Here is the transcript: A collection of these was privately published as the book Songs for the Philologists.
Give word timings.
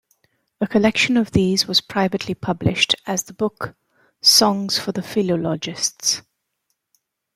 A 0.59 0.65
collection 0.65 1.15
of 1.15 1.29
these 1.31 1.67
was 1.67 1.79
privately 1.79 2.33
published 2.33 2.95
as 3.05 3.25
the 3.25 3.33
book 3.35 3.75
Songs 4.19 4.79
for 4.79 4.91
the 4.91 5.03
Philologists. 5.03 6.23